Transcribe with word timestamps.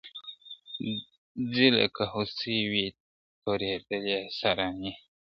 ځي 1.51 1.67
لکه 1.79 2.03
هوسۍ 2.13 2.57
وي 2.71 2.85
تورېدلې 3.41 4.19
سارانۍ 4.37 4.93
` 4.99 5.01